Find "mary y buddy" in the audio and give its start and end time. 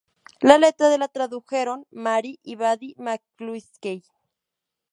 1.91-2.95